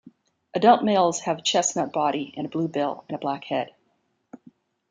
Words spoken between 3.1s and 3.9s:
a black head.